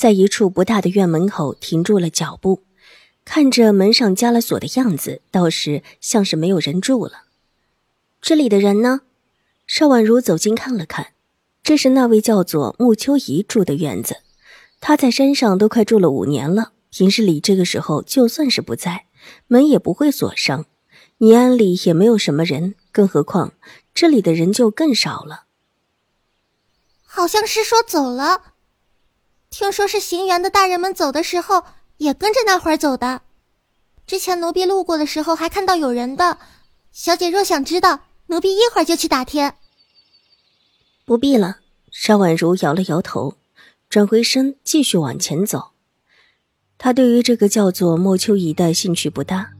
[0.00, 2.62] 在一处不大的院门口停住了脚步，
[3.26, 7.24] 看着门上加了锁的样子，倒是像是没有人住了。
[8.22, 9.02] 这里的人呢？
[9.66, 11.08] 邵婉如走近看了看，
[11.62, 14.22] 这是那位叫做穆秋怡住的院子。
[14.80, 19.04] 她在山上都快住了五年了，平日里这个时候就算是不在，
[19.48, 20.64] 门也不会锁上。
[21.18, 23.52] 泥庵里也没有什么人，更何况
[23.92, 25.44] 这里的人就更少了。
[27.04, 28.49] 好像是说走了。
[29.50, 31.64] 听说是行辕的大人们走的时候
[31.96, 33.20] 也跟着那会儿走的。
[34.06, 36.38] 之前奴婢路过的时候还看到有人的。
[36.92, 39.52] 小姐若想知道，奴婢一会儿就去打听。
[41.04, 41.58] 不必了。
[41.90, 43.34] 沙婉如摇了摇头，
[43.88, 45.72] 转回身继续往前走。
[46.78, 49.50] 她对于这个叫做莫秋怡的兴趣不大。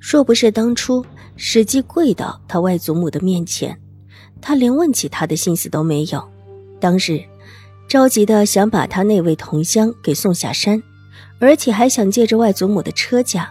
[0.00, 1.04] 若不是当初
[1.36, 3.78] 史记跪到他外祖母的面前，
[4.40, 6.26] 他连问起他的心思都没有。
[6.80, 7.22] 当日。
[7.88, 10.82] 着急的想把他那位同乡给送下山，
[11.40, 13.50] 而且还想借着外祖母的车驾。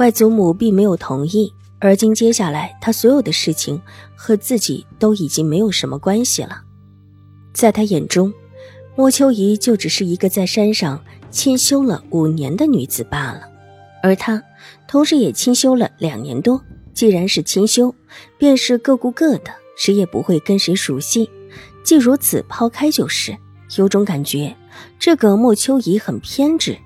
[0.00, 3.80] 外祖母并没有同意，而今接下来他所有的事情
[4.16, 6.62] 和自己都已经没有什么关系了。
[7.54, 8.34] 在他眼中，
[8.96, 11.00] 莫秋怡就只是一个在山上
[11.30, 13.42] 清修了五年的女子罢了，
[14.02, 14.42] 而他
[14.88, 16.60] 同时也清修了两年多。
[16.92, 17.94] 既然是清修，
[18.36, 21.30] 便是各顾各的，谁也不会跟谁熟悉。
[21.88, 23.34] 既如此，抛开就是。
[23.78, 24.54] 有种感觉，
[24.98, 26.76] 这个莫秋怡很偏执，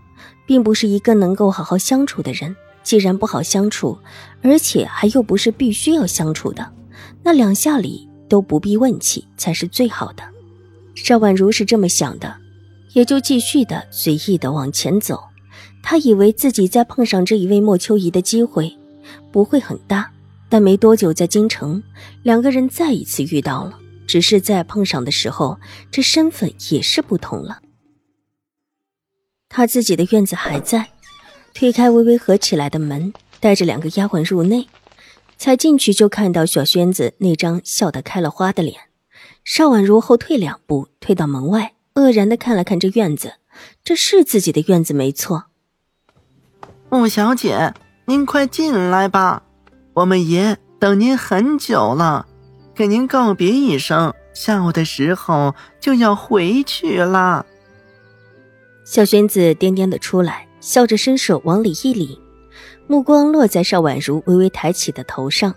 [0.47, 2.55] 并不是一个能够好好相处的人。
[2.84, 3.98] 既然不好相处，
[4.42, 6.73] 而且还又不是必须要相处的，
[7.24, 10.23] 那两下里都不必问起才是最好的。
[10.95, 12.36] 邵婉如是这么想的，
[12.92, 15.20] 也就继续的随意的往前走。
[15.83, 18.79] 她以为自己再碰上这一位莫秋怡的机会
[19.33, 20.12] 不会很大，
[20.48, 21.83] 但没多久，在京城，
[22.23, 23.80] 两个人再一次遇到了。
[24.12, 25.58] 只是在碰上的时候，
[25.90, 27.62] 这身份也是不同了。
[29.48, 30.90] 他自己的院子还在，
[31.55, 34.68] 推开微微合起来的门，带着两个丫鬟入内，
[35.39, 38.78] 才进去就看到小轩子那张笑得开了花的脸。
[39.45, 43.36] 邵婉如后退两步，退到门外，愕然的看了看这院子，
[43.83, 45.44] 这是自己的院子没错。
[46.90, 47.73] 穆小姐，
[48.05, 49.44] 您快进来吧，
[49.94, 52.27] 我们爷等您很久了。
[52.74, 57.44] 给您告别一声，下午的时候就要回去了。
[58.84, 62.18] 小轩子颠颠的出来，笑着伸手往里一领，
[62.86, 65.55] 目光落在邵婉如微微抬起的头上，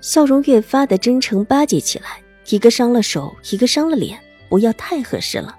[0.00, 2.22] 笑容越发的真诚巴结起来。
[2.48, 5.54] 一个伤了手，一个伤了脸，不要太合适了。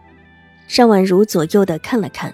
[0.68, 2.34] 邵婉如左右的看了看，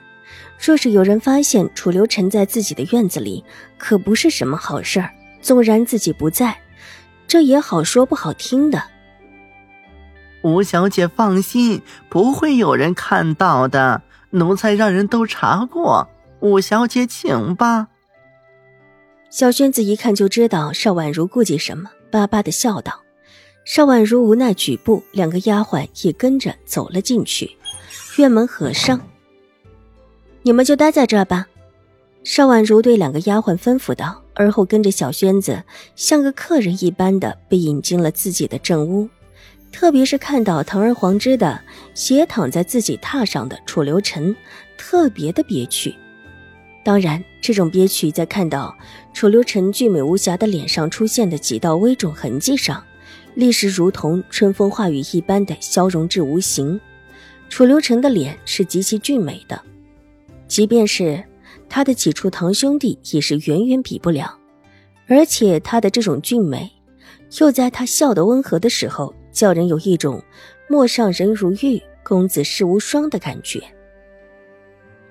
[0.57, 3.43] 若是有人发现楚留臣在自己的院子里，
[3.77, 5.09] 可不是什么好事儿。
[5.41, 6.57] 纵然自己不在。
[7.31, 8.83] 这也好说不好听的。
[10.41, 14.01] 吴小姐放心，不会有人看到的。
[14.31, 16.09] 奴才让人都查过。
[16.41, 17.87] 吴小姐，请吧。
[19.29, 23.01] 小轩子一看就知道邵婉如顾忌什么，巴巴的笑道。
[23.63, 27.49] 邵婉如无奈举步，两个丫鬟也跟着走了进去。
[28.17, 28.99] 院门合上，
[30.41, 31.47] 你们就待在这吧。
[32.23, 34.21] 邵婉如对两个丫鬟吩咐道。
[34.33, 35.61] 而后跟着小轩子，
[35.95, 39.07] 像个客人一般的被引进了自己的正屋。
[39.71, 41.61] 特别是看到堂而皇之的
[41.93, 44.35] 斜躺在自己榻上的楚留臣，
[44.77, 45.93] 特别的憋屈。
[46.83, 48.75] 当然，这种憋屈在看到
[49.13, 52.83] 楚留臣俊美无瑕的脸上出现的几道微肿痕迹上，
[53.35, 56.79] 立时如同春风化雨一般的消融至无形。
[57.49, 59.61] 楚留臣的脸是极其俊美的，
[60.47, 61.22] 即便是。
[61.73, 64.38] 他的几处堂兄弟也是远远比不了，
[65.08, 66.70] 而且他的这种俊美，
[67.40, 70.22] 又在他笑得温和的时候，叫人有一种
[70.68, 73.64] “陌上人如玉，公子世无双”的感觉。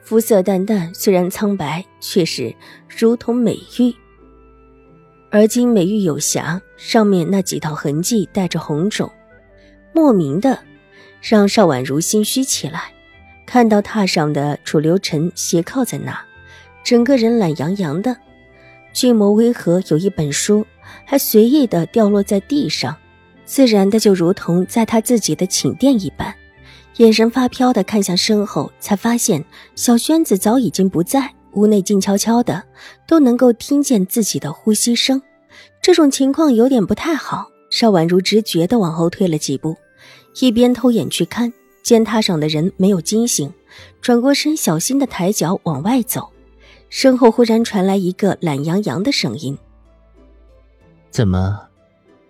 [0.02, 2.54] 肤色淡淡，虽然苍白，却是
[2.94, 3.94] 如同美玉。
[5.30, 9.10] 而今美玉有瑕，上面那几道痕迹带着红肿，
[9.94, 10.58] 莫名的
[11.22, 12.92] 让邵婉如心虚起来。
[13.46, 16.29] 看到榻上的楚留臣斜靠在那。
[16.82, 18.16] 整个人懒洋洋的，
[18.92, 20.66] 俊眸微合，有一本书
[21.04, 22.96] 还随意的掉落在地上，
[23.44, 26.34] 自然的就如同在他自己的寝殿一般。
[26.96, 29.44] 眼神发飘的看向身后，才发现
[29.74, 32.62] 小轩子早已经不在，屋内静悄悄的，
[33.06, 35.22] 都能够听见自己的呼吸声。
[35.80, 37.46] 这种情况有点不太好。
[37.70, 39.76] 邵婉如直觉的往后退了几步，
[40.40, 41.52] 一边偷眼去看，
[41.84, 43.50] 见榻上的人没有惊醒，
[44.00, 46.28] 转过身，小心的抬脚往外走。
[46.90, 49.56] 身后忽然传来一个懒洋洋的声音
[51.10, 51.68] ：“怎么，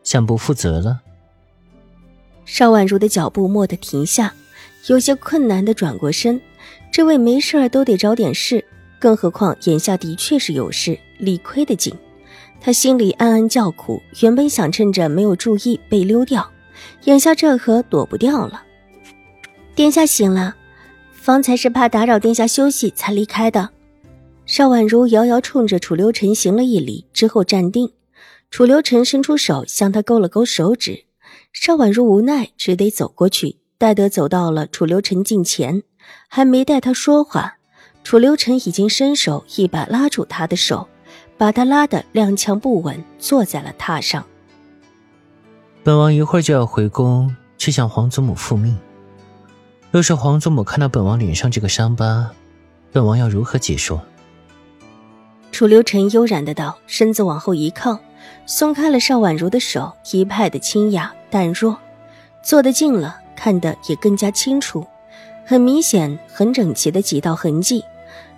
[0.05, 1.01] 想不负责了？”
[2.45, 4.33] 邵婉如的脚步蓦地停下，
[4.87, 6.41] 有些困难的转过身。
[6.93, 8.65] 这位没事儿都得找点事，
[8.99, 11.95] 更何况眼下的确是有事，理亏的紧。
[12.61, 16.51] 他心里暗暗叫苦，原本想趁着没有注意被溜掉，
[17.05, 18.63] 眼下这可躲不掉了。
[19.75, 20.55] 殿下醒了，
[21.13, 23.71] 方才是怕打扰殿下休息才离开的。
[24.51, 27.93] 邵婉如遥遥冲着楚留臣行了一礼，之后站定。
[28.51, 31.05] 楚留臣伸出手向他勾了勾手指，
[31.53, 33.59] 邵婉如无奈，只得走过去。
[33.79, 35.85] 待得走到了楚留臣近前，
[36.27, 37.59] 还没待他说话，
[38.03, 40.89] 楚留臣已经伸手一把拉住他的手，
[41.39, 44.27] 把他拉得踉跄不稳，坐在了榻上。
[45.85, 48.77] 本王一会儿就要回宫去向皇祖母复命。
[49.93, 52.33] 若是皇祖母看到本王脸上这个伤疤，
[52.91, 54.03] 本王要如何解说？
[55.61, 57.99] 楚留臣悠然的道，身子往后一靠，
[58.47, 61.77] 松开了邵婉如的手，一派的清雅淡若。
[62.43, 64.87] 坐得近了，看得也更加清楚，
[65.45, 67.85] 很明显，很整齐的几道痕迹，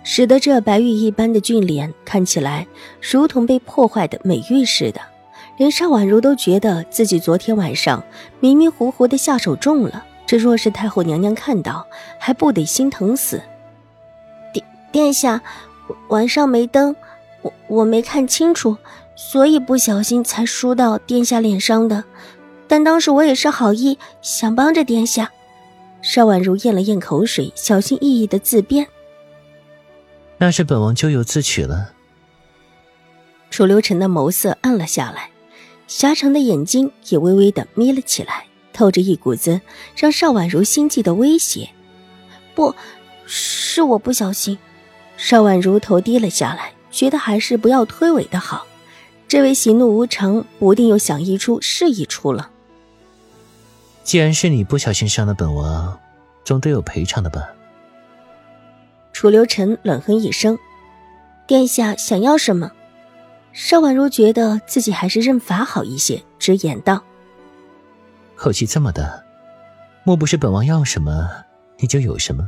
[0.03, 2.67] 使得这白玉一般的俊脸看起来
[2.99, 4.99] 如同被破坏的美玉似的。
[5.55, 8.03] 连邵婉如都觉得自己昨天晚上
[8.41, 11.87] 迷迷糊糊的下手重了，这若是太后娘娘看到，
[12.19, 13.41] 还不得心疼死？
[14.51, 15.41] 殿殿下，
[16.09, 16.93] 晚上没灯。
[17.43, 18.75] 我我没看清楚，
[19.15, 22.03] 所以不小心才输到殿下脸上的。
[22.67, 25.31] 但当时我也是好意，想帮着殿下。
[26.01, 28.87] 邵婉如咽了咽口水，小心翼翼的自辩
[30.39, 31.93] ：“那是本王咎由自取了。”
[33.51, 35.29] 楚留臣的眸色暗了下来，
[35.87, 39.61] 狭长的眼睛也微微的眯了起来，透着一股子
[39.95, 41.69] 让邵婉如心悸的威胁。
[42.55, 42.73] 不
[43.25, 44.57] 是我不小心。
[45.15, 46.73] 邵婉如头低了下来。
[46.93, 48.65] 觉得还是不要推诿的好，
[49.27, 52.51] 这位喜怒无常不定又想一出是一出了。
[54.03, 55.99] 既然是你不小心伤了本王，
[56.45, 57.49] 总得有赔偿的吧？
[59.11, 60.57] 楚留臣冷哼一声
[61.47, 62.71] ：“殿下想要什么？”
[63.53, 67.03] 邵婉如觉得自己还是认罚好一些，直言道
[68.35, 69.23] ：“口气这么大，
[70.03, 71.29] 莫不是本王要什么
[71.79, 72.47] 你就有什么？”